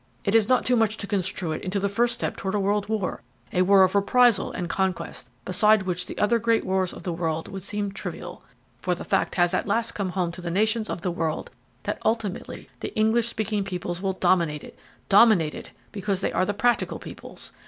It 0.25 0.33
is 0.33 0.49
not 0.49 0.65
too 0.65 0.75
much 0.75 0.97
to 0.97 1.05
construe 1.05 1.51
it 1.51 1.61
into 1.61 1.79
the 1.79 1.87
first 1.87 2.15
step 2.15 2.35
toward 2.35 2.55
a 2.55 2.59
world 2.59 2.89
war 2.89 3.21
a 3.53 3.61
war 3.61 3.83
of 3.83 3.93
reprisal 3.93 4.51
and 4.51 4.67
conquest 4.67 5.29
beside 5.45 5.83
which 5.83 6.07
the 6.07 6.17
other 6.17 6.39
great 6.39 6.65
wars 6.65 6.91
of 6.91 7.03
the 7.03 7.13
world 7.13 7.47
would 7.47 7.61
seem 7.61 7.91
trivial. 7.91 8.41
For 8.79 8.95
the 8.95 9.05
fact 9.05 9.35
has 9.35 9.53
at 9.53 9.67
last 9.67 9.91
come 9.91 10.09
home 10.09 10.31
to 10.31 10.41
the 10.41 10.49
nations 10.49 10.89
of 10.89 11.01
the 11.01 11.11
world 11.11 11.51
that 11.83 11.99
ultimately 12.03 12.67
the 12.79 12.91
English 12.95 13.27
speaking 13.27 13.63
peoples 13.63 14.01
will 14.01 14.13
dominate 14.13 14.63
it 14.63 14.75
dominate 15.07 15.53
it, 15.53 15.69
because 15.91 16.21
they 16.21 16.31
are 16.33 16.45
the 16.47 16.53
practical 16.55 16.97
peoples. 16.97 17.51